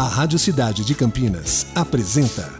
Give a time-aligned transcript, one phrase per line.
[0.00, 2.59] A Rádio Cidade de Campinas apresenta.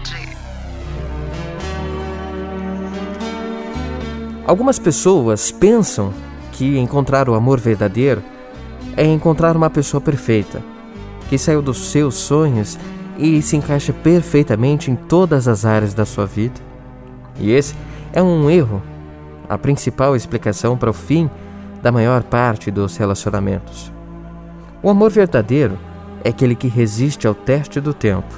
[4.45, 6.11] Algumas pessoas pensam
[6.51, 8.23] que encontrar o amor verdadeiro
[8.97, 10.61] é encontrar uma pessoa perfeita,
[11.29, 12.77] que saiu dos seus sonhos
[13.17, 16.59] e se encaixa perfeitamente em todas as áreas da sua vida.
[17.39, 17.75] E esse
[18.11, 18.81] é um erro,
[19.47, 21.29] a principal explicação para o fim
[21.81, 23.91] da maior parte dos relacionamentos.
[24.81, 25.77] O amor verdadeiro
[26.23, 28.33] é aquele que resiste ao teste do tempo.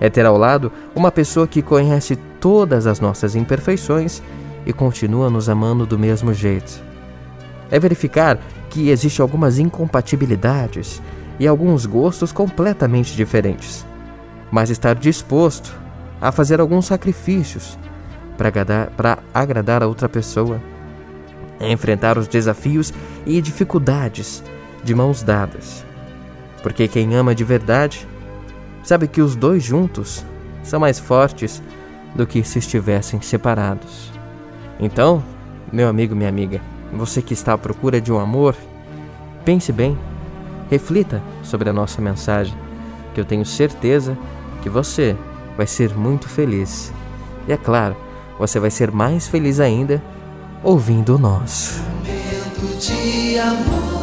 [0.00, 4.22] É ter ao lado uma pessoa que conhece todas as nossas imperfeições
[4.70, 6.80] e continua nos amando do mesmo jeito.
[7.70, 8.38] É verificar
[8.70, 11.02] que existem algumas incompatibilidades
[11.38, 13.84] e alguns gostos completamente diferentes,
[14.50, 15.76] mas estar disposto
[16.20, 17.76] a fazer alguns sacrifícios
[18.38, 18.90] para agradar,
[19.34, 20.60] agradar a outra pessoa,
[21.58, 22.92] é enfrentar os desafios
[23.26, 24.42] e dificuldades
[24.84, 25.84] de mãos dadas.
[26.62, 28.06] Porque quem ama de verdade
[28.82, 30.24] sabe que os dois juntos
[30.62, 31.60] são mais fortes
[32.14, 34.19] do que se estivessem separados.
[34.80, 35.22] Então,
[35.70, 36.60] meu amigo, minha amiga,
[36.92, 38.56] você que está à procura de um amor,
[39.44, 39.96] pense bem,
[40.70, 42.54] reflita sobre a nossa mensagem,
[43.14, 44.16] que eu tenho certeza
[44.62, 45.16] que você
[45.56, 46.92] vai ser muito feliz.
[47.46, 47.94] E é claro,
[48.38, 50.02] você vai ser mais feliz ainda
[50.62, 51.82] ouvindo o nosso.
[51.82, 53.99] Momento de amor.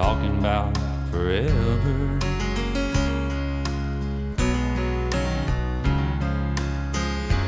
[0.00, 0.74] Talking about
[1.10, 1.94] forever.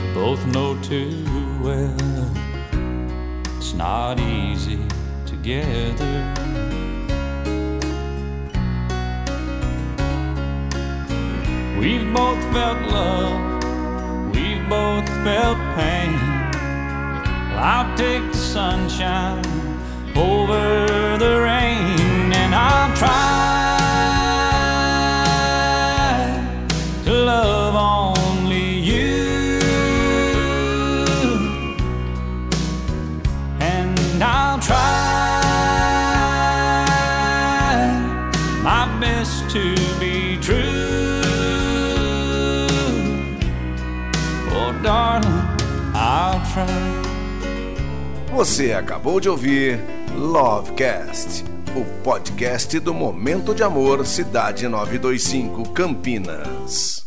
[0.01, 1.25] We both know too
[1.63, 1.97] well
[3.57, 4.81] it's not easy
[5.25, 6.35] together.
[11.81, 13.65] We've both felt love,
[14.35, 16.21] we've both felt pain.
[17.49, 19.62] Well, I'll take the sunshine
[34.23, 35.03] I'll try
[38.63, 41.21] my best to be true.
[44.51, 45.43] Oh, darling,
[45.95, 47.03] I'll try.
[48.33, 49.79] Você acabou de ouvir
[50.17, 51.45] Lovecast,
[51.77, 57.02] o podcast do Momento de Amor Cidade 925 Campinas.